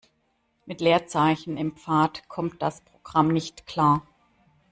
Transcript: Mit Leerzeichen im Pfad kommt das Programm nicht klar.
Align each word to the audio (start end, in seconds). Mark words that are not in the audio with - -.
Mit 0.65 0.81
Leerzeichen 0.81 1.57
im 1.57 1.75
Pfad 1.77 2.27
kommt 2.27 2.59
das 2.63 2.81
Programm 2.81 3.27
nicht 3.27 3.67
klar. 3.67 4.01